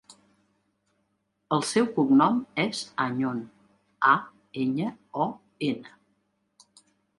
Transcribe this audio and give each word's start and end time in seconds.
El 1.57 1.61
seu 1.71 1.85
cognom 1.97 2.39
és 2.63 2.81
Añon: 3.05 3.43
a, 4.15 4.17
enya, 4.65 4.91
o, 5.29 5.31
ena. 5.71 5.97